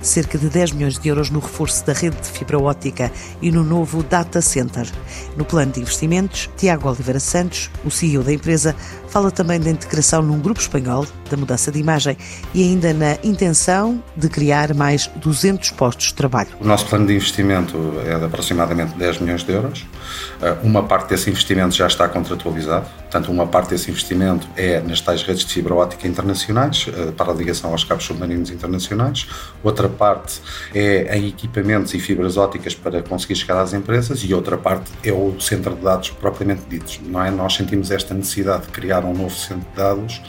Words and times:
cerca 0.00 0.38
de 0.38 0.48
10 0.48 0.72
milhões 0.72 0.98
de 0.98 1.08
euros 1.08 1.30
no 1.30 1.40
reforço 1.40 1.84
da 1.86 1.92
rede 1.92 2.16
de 2.20 2.28
fibra 2.28 2.58
óptica 2.58 3.12
e 3.40 3.50
no 3.50 3.62
novo 3.62 4.02
data 4.02 4.40
center. 4.40 4.90
No 5.36 5.44
plano 5.44 5.72
de 5.72 5.80
investimentos, 5.80 6.48
Tiago 6.56 6.88
Oliveira 6.88 7.20
Santos, 7.20 7.70
o 7.84 7.90
CEO 7.90 8.22
da 8.22 8.32
empresa, 8.32 8.74
fala 9.08 9.30
também 9.30 9.60
da 9.60 9.70
integração 9.70 10.22
num 10.22 10.40
grupo 10.40 10.60
espanhol, 10.60 11.06
da 11.30 11.36
mudança 11.36 11.70
de 11.70 11.78
imagem 11.78 12.16
e 12.52 12.62
ainda 12.62 12.92
na 12.92 13.16
intenção 13.22 14.02
de 14.16 14.28
criar 14.28 14.74
mais 14.74 15.06
200 15.16 15.70
postos 15.70 16.06
de 16.06 16.14
trabalho. 16.14 16.50
O 16.60 16.64
nosso 16.64 16.86
plano 16.86 17.06
de 17.06 17.14
investimento 17.14 17.76
é 18.04 18.18
de 18.18 18.24
aproximadamente 18.24 18.94
10 18.96 19.20
milhões 19.20 19.44
de 19.44 19.52
euros. 19.52 19.86
Eh, 20.42 20.56
uma 20.62 20.82
parte 20.82 21.10
desse 21.10 21.30
investimento 21.30 21.74
já 21.74 21.86
está 21.86 22.08
contratualizado, 22.08 22.86
portanto, 23.00 23.30
uma 23.30 23.46
parte 23.46 23.70
desse 23.70 23.90
investimento 23.90 24.48
é 24.56 24.80
nas 24.80 25.00
tais 25.00 25.22
redes 25.22 25.44
de 25.44 25.52
fibra 25.52 25.74
óptica 25.74 26.06
internacionais, 26.08 26.86
eh, 26.88 27.12
para 27.12 27.30
a 27.30 27.34
ligação 27.34 27.70
aos 27.70 27.84
cabos 27.84 28.04
submarinos 28.04 28.50
internacionais, 28.50 29.26
outra 29.62 29.88
parte 29.88 30.40
é 30.74 31.16
em 31.16 31.28
equipamentos 31.28 31.94
e 31.94 32.00
fibras 32.00 32.36
ópticas 32.36 32.74
para 32.74 33.02
conseguir 33.02 33.36
chegar 33.36 33.60
às 33.60 33.72
empresas 33.72 34.20
e 34.24 34.34
outra 34.34 34.56
parte 34.56 34.90
é 35.04 35.12
o 35.12 35.38
centro 35.40 35.74
de 35.74 35.82
dados 35.82 36.10
propriamente 36.10 36.62
dito. 36.68 37.00
Não 37.04 37.22
é? 37.22 37.30
Nós 37.30 37.54
sentimos 37.54 37.90
esta 37.90 38.14
necessidade 38.14 38.62
de 38.62 38.68
criar 38.68 39.04
um 39.04 39.12
novo 39.12 39.34
centro 39.34 39.68
de 39.70 39.76
dados, 39.76 40.20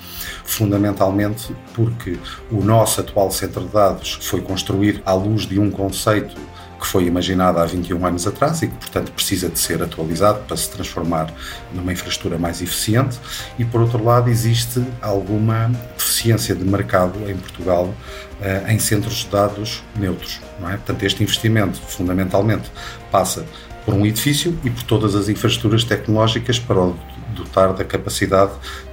fundamentalmente 0.92 1.56
porque 1.73 2.17
o 2.52 2.61
nosso 2.61 3.02
atual 3.02 3.31
centro 3.31 3.61
de 3.61 3.70
dados 3.70 4.20
foi 4.22 4.42
construído 4.42 5.02
à 5.06 5.14
luz 5.14 5.45
de 5.45 5.59
um 5.59 5.72
conceito 5.72 6.36
que 6.80 6.88
foi 6.88 7.06
imaginado 7.06 7.59
há 7.59 7.66
21 7.66 8.03
anos 8.08 8.25
atrás 8.25 8.64
e 8.64 8.67
que, 8.67 8.75
portanto, 8.75 9.11
precisa 9.11 9.48
de 9.48 9.59
ser 9.59 9.83
atualizado 9.83 10.39
para 10.48 10.58
se 10.58 10.67
transformar 10.72 11.31
numa 11.72 11.94
infraestrutura 11.94 12.39
mais 12.39 12.59
eficiente. 12.59 13.20
E, 13.59 13.64
por 13.64 13.81
outro 13.81 14.03
lado, 14.03 14.31
existe 14.31 14.83
alguma 15.00 15.72
deficiência 15.95 16.56
de 16.56 16.64
mercado 16.64 17.30
em 17.30 17.38
Portugal 17.38 17.86
uh, 17.86 18.72
em 18.72 18.80
centros 18.80 19.17
de 19.17 19.28
dados 19.28 19.83
neutros. 19.95 20.39
Não 20.59 20.70
é? 20.70 20.72
Portanto, 20.72 21.03
este 21.03 21.22
investimento, 21.22 21.80
fundamentalmente, 21.80 22.72
passa 23.11 23.45
por 23.86 23.94
um 23.94 24.03
edifício 24.03 24.58
e 24.64 24.70
por 24.72 24.81
todas 24.81 25.14
as 25.14 25.30
infraestruturas 25.30 25.83
tecnológicas 25.83 26.58
para 26.58 26.80
o 26.80 26.98
dotar 27.34 27.74
da 27.74 27.84
capacidade 27.84 28.52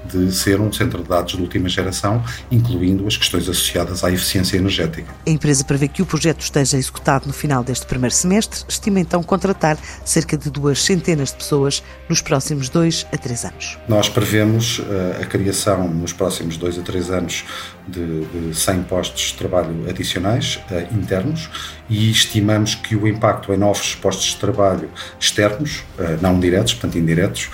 de 0.09 0.33
ser 0.33 0.61
um 0.61 0.73
centro 0.73 1.03
de 1.03 1.09
dados 1.09 1.35
de 1.35 1.43
última 1.43 1.69
geração, 1.69 2.23
incluindo 2.51 3.07
as 3.07 3.17
questões 3.17 3.49
associadas 3.49 4.03
à 4.03 4.11
eficiência 4.11 4.57
energética. 4.57 5.13
A 5.27 5.31
empresa 5.31 5.65
prevê 5.65 5.87
que 5.87 6.03
o 6.03 6.07
projeto 6.07 6.41
esteja 6.41 6.77
executado 6.77 7.27
no 7.27 7.33
final 7.33 7.63
deste 7.63 7.87
primeiro 7.87 8.15
semestre, 8.15 8.65
estima 8.69 9.01
então 9.01 9.23
contratar 9.23 9.77
cerca 10.05 10.37
de 10.37 10.51
duas 10.51 10.83
centenas 10.83 11.31
de 11.31 11.37
pessoas 11.37 11.83
nos 12.09 12.23
próximos 12.23 12.69
dois 12.69 13.07
a 13.13 13.19
três 13.19 13.45
anos. 13.45 13.79
Nós 13.89 14.09
prevemos 14.09 14.79
uh, 14.79 14.85
a 15.21 15.27
criação 15.27 15.89
nos 15.89 16.13
próximos 16.13 16.57
dois 16.57 16.79
a 16.79 16.83
três 16.83 17.11
anos 17.11 17.45
de, 17.87 18.25
de 18.27 18.55
100 18.55 18.83
postos 18.85 19.23
de 19.23 19.35
trabalho 19.35 19.89
adicionais 19.89 20.61
uh, 20.71 20.95
internos 20.95 21.51
e 21.89 22.11
estimamos 22.11 22.75
que 22.75 22.95
o 22.95 23.07
impacto 23.07 23.53
em 23.53 23.57
novos 23.57 23.95
postos 23.95 24.27
de 24.27 24.37
trabalho 24.37 24.91
externos, 25.19 25.85
uh, 25.99 26.21
não 26.21 26.39
diretos, 26.39 26.75
portanto 26.75 26.99
indiretos, 26.99 27.51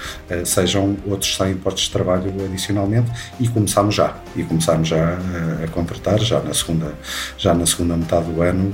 sejam 0.75 0.97
outros 1.07 1.37
100 1.37 1.55
postos 1.57 1.85
de 1.85 1.91
trabalho 1.91 2.33
adicionalmente 2.45 3.11
e 3.39 3.47
começámos 3.49 3.95
já 3.95 4.17
e 4.35 4.43
começámos 4.43 4.89
já 4.89 4.97
a, 4.97 5.65
a 5.65 5.69
contratar 5.69 6.19
já 6.21 6.41
na 6.41 6.53
segunda 6.53 6.95
já 7.39 7.55
na 7.55 7.65
segunda 7.65 7.97
metade 7.97 8.31
do 8.31 8.43
ano 8.43 8.73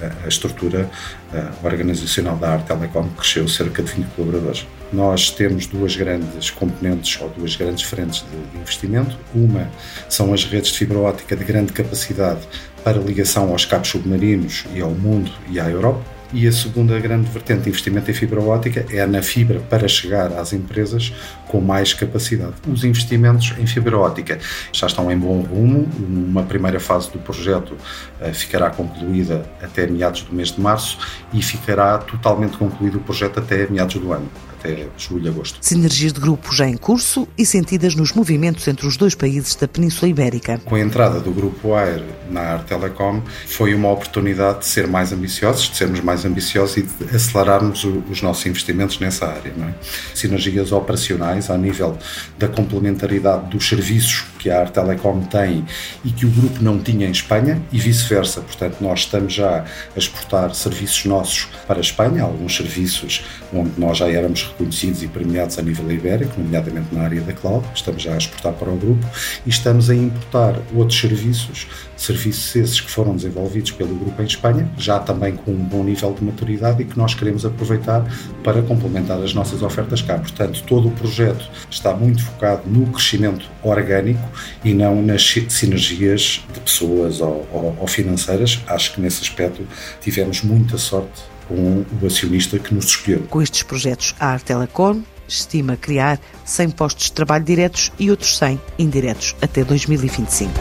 a, 0.00 0.24
a 0.24 0.28
estrutura 0.28 0.90
a 1.32 1.66
organizacional 1.66 2.36
da 2.36 2.52
Arte 2.52 2.66
Telecom 2.66 3.08
cresceu 3.10 3.48
cerca 3.48 3.82
de 3.82 3.90
20 3.90 4.06
colaboradores. 4.14 4.66
Nós 4.92 5.30
temos 5.30 5.66
duas 5.66 5.96
grandes 5.96 6.50
componentes 6.50 7.20
ou 7.20 7.28
duas 7.30 7.56
grandes 7.56 7.82
frentes 7.82 8.24
de 8.52 8.58
investimento. 8.58 9.18
Uma 9.34 9.68
são 10.08 10.32
as 10.32 10.44
redes 10.44 10.70
de 10.70 10.78
fibra 10.78 10.98
óptica 10.98 11.36
de 11.36 11.44
grande 11.44 11.72
capacidade 11.72 12.40
para 12.84 12.98
ligação 12.98 13.50
aos 13.50 13.64
cabos 13.64 13.88
submarinos 13.88 14.64
e 14.72 14.80
ao 14.80 14.90
mundo 14.90 15.32
e 15.50 15.58
à 15.58 15.68
Europa 15.68 16.13
e 16.34 16.48
a 16.48 16.52
segunda 16.52 16.98
grande 16.98 17.30
vertente 17.30 17.62
de 17.62 17.68
investimento 17.68 18.10
em 18.10 18.14
fibra 18.14 18.40
óptica 18.40 18.84
é 18.90 19.06
na 19.06 19.22
fibra 19.22 19.60
para 19.60 19.86
chegar 19.86 20.32
às 20.32 20.52
empresas 20.52 21.14
com 21.46 21.60
mais 21.60 21.94
capacidade. 21.94 22.54
Os 22.68 22.82
investimentos 22.82 23.54
em 23.56 23.66
fibra 23.66 23.96
óptica 23.96 24.40
já 24.72 24.88
estão 24.88 25.10
em 25.12 25.16
bom 25.16 25.40
rumo. 25.42 25.88
Uma 25.96 26.42
primeira 26.42 26.80
fase 26.80 27.08
do 27.12 27.20
projeto 27.20 27.76
eh, 28.20 28.32
ficará 28.32 28.68
concluída 28.68 29.48
até 29.62 29.86
meados 29.86 30.22
do 30.22 30.34
mês 30.34 30.50
de 30.50 30.60
março 30.60 30.98
e 31.32 31.40
ficará 31.40 31.98
totalmente 31.98 32.56
concluído 32.56 32.98
o 32.98 33.00
projeto 33.00 33.38
até 33.38 33.68
meados 33.68 33.94
do 33.94 34.12
ano 34.12 34.28
até 34.64 34.88
julho 34.96 35.28
agosto. 35.28 35.58
Sinergias 35.60 36.12
de 36.12 36.20
grupo 36.20 36.54
já 36.54 36.66
em 36.66 36.76
curso 36.76 37.28
e 37.36 37.44
sentidas 37.44 37.94
nos 37.94 38.12
movimentos 38.12 38.66
entre 38.66 38.86
os 38.86 38.96
dois 38.96 39.14
países 39.14 39.54
da 39.54 39.68
Península 39.68 40.08
Ibérica. 40.08 40.58
Com 40.64 40.74
a 40.74 40.80
entrada 40.80 41.20
do 41.20 41.30
Grupo 41.30 41.74
Air 41.74 42.02
na 42.30 42.40
Arte 42.40 42.68
Telecom, 42.68 43.20
foi 43.46 43.74
uma 43.74 43.90
oportunidade 43.90 44.60
de 44.60 44.66
ser 44.66 44.86
mais 44.86 45.12
ambiciosos, 45.12 45.70
de 45.70 45.76
sermos 45.76 46.00
mais 46.00 46.24
ambiciosos 46.24 46.78
e 46.78 46.82
de 46.82 47.14
acelerarmos 47.14 47.84
os 47.84 48.22
nossos 48.22 48.46
investimentos 48.46 48.98
nessa 48.98 49.26
área. 49.26 49.50
É? 49.50 49.74
Sinergias 50.14 50.72
operacionais 50.72 51.50
a 51.50 51.58
nível 51.58 51.98
da 52.38 52.48
complementaridade 52.48 53.50
dos 53.50 53.68
serviços 53.68 54.24
que 54.44 54.50
a 54.50 54.60
Arte 54.60 54.74
Telecom 54.74 55.22
tem 55.22 55.64
e 56.04 56.10
que 56.10 56.26
o 56.26 56.30
grupo 56.30 56.62
não 56.62 56.78
tinha 56.78 57.08
em 57.08 57.10
Espanha 57.10 57.62
e 57.72 57.78
vice-versa. 57.78 58.42
Portanto, 58.42 58.76
nós 58.82 59.00
estamos 59.00 59.32
já 59.32 59.64
a 59.64 59.98
exportar 59.98 60.54
serviços 60.54 61.06
nossos 61.06 61.48
para 61.66 61.78
a 61.78 61.80
Espanha, 61.80 62.24
alguns 62.24 62.54
serviços 62.54 63.24
onde 63.54 63.70
nós 63.78 63.96
já 63.96 64.06
éramos 64.10 64.42
reconhecidos 64.42 65.02
e 65.02 65.08
premiados 65.08 65.58
a 65.58 65.62
nível 65.62 65.90
ibérico, 65.90 66.38
nomeadamente 66.38 66.94
na 66.94 67.04
área 67.04 67.22
da 67.22 67.32
cloud, 67.32 67.64
estamos 67.74 68.02
já 68.02 68.12
a 68.12 68.18
exportar 68.18 68.52
para 68.52 68.68
o 68.68 68.76
grupo 68.76 69.06
e 69.46 69.48
estamos 69.48 69.88
a 69.88 69.94
importar 69.94 70.60
outros 70.74 71.00
serviços, 71.00 71.66
serviços 71.96 72.54
esses 72.54 72.80
que 72.82 72.90
foram 72.90 73.16
desenvolvidos 73.16 73.70
pelo 73.70 73.94
grupo 73.94 74.20
em 74.20 74.26
Espanha, 74.26 74.68
já 74.76 74.98
também 74.98 75.36
com 75.36 75.52
um 75.52 75.64
bom 75.64 75.82
nível 75.82 76.12
de 76.12 76.22
maturidade 76.22 76.82
e 76.82 76.84
que 76.84 76.98
nós 76.98 77.14
queremos 77.14 77.46
aproveitar 77.46 78.04
para 78.42 78.60
complementar 78.60 79.22
as 79.22 79.32
nossas 79.32 79.62
ofertas 79.62 80.02
cá. 80.02 80.18
Portanto, 80.18 80.62
todo 80.66 80.88
o 80.88 80.90
projeto 80.90 81.48
está 81.70 81.94
muito 81.94 82.22
focado 82.22 82.62
no 82.66 82.86
crescimento 82.88 83.48
orgânico 83.62 84.33
e 84.64 84.72
não 84.74 85.02
nas 85.02 85.34
sinergias 85.48 86.42
de 86.52 86.60
pessoas 86.60 87.20
ou, 87.20 87.46
ou, 87.52 87.76
ou 87.80 87.86
financeiras. 87.86 88.60
Acho 88.66 88.94
que 88.94 89.00
nesse 89.00 89.22
aspecto 89.22 89.66
tivemos 90.00 90.42
muita 90.42 90.78
sorte 90.78 91.22
com 91.48 91.84
o 92.00 92.06
acionista 92.06 92.58
que 92.58 92.74
nos 92.74 92.86
escolheu. 92.86 93.20
Com 93.28 93.42
estes 93.42 93.62
projetos, 93.62 94.14
a 94.18 94.28
Artelecom 94.28 95.02
estima 95.28 95.76
criar 95.76 96.20
100 96.44 96.70
postos 96.70 97.06
de 97.06 97.12
trabalho 97.12 97.44
diretos 97.44 97.92
e 97.98 98.10
outros 98.10 98.36
100 98.38 98.60
indiretos 98.78 99.34
até 99.40 99.64
2025. 99.64 100.52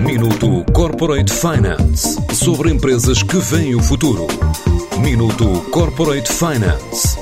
Minuto 0.00 0.64
Corporate 0.72 1.32
Finance 1.32 2.18
sobre 2.34 2.70
empresas 2.70 3.22
que 3.22 3.36
veem 3.36 3.74
o 3.76 3.82
futuro. 3.82 4.26
Minuto 5.00 5.46
Corporate 5.70 6.30
Finance 6.32 7.21